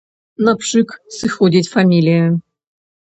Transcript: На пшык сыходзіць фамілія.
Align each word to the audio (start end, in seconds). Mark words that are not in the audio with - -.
На 0.47 0.53
пшык 0.61 0.89
сыходзіць 1.17 1.71
фамілія. 1.77 2.25